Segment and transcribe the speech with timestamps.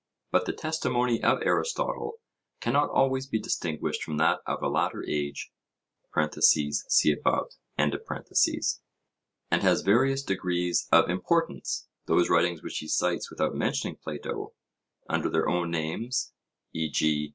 [0.31, 2.13] But the testimony of Aristotle
[2.59, 5.51] cannot always be distinguished from that of a later age
[6.39, 7.91] (see above); and
[9.51, 11.87] has various degrees of importance.
[12.07, 14.55] Those writings which he cites without mentioning Plato,
[15.07, 16.33] under their own names,
[16.73, 17.29] e.g.